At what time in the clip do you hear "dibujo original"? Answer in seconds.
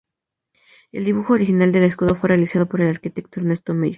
1.05-1.71